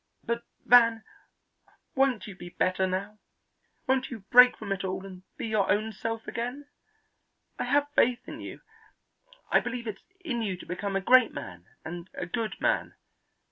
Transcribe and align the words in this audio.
But, 0.23 0.41
Van, 0.65 1.03
won't 1.93 2.25
you 2.25 2.35
be 2.35 2.49
better 2.49 2.87
now? 2.87 3.19
Won't 3.85 4.09
you 4.09 4.21
break 4.31 4.57
from 4.57 4.71
it 4.71 4.83
all 4.83 5.05
and 5.05 5.21
be 5.37 5.45
your 5.45 5.71
own 5.71 5.91
self 5.91 6.27
again? 6.27 6.65
I 7.59 7.65
have 7.65 7.87
faith 7.95 8.27
in 8.27 8.39
you. 8.39 8.61
I 9.51 9.59
believe 9.59 9.85
it's 9.85 10.01
in 10.21 10.41
you 10.41 10.57
to 10.57 10.65
become 10.65 10.95
a 10.95 11.01
great 11.01 11.33
man 11.33 11.65
and 11.85 12.09
a 12.15 12.25
good 12.25 12.55
man. 12.59 12.95